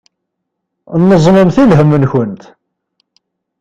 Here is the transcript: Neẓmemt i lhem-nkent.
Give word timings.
Neẓmemt 1.09 1.57
i 1.61 1.63
lhem-nkent. 1.71 2.41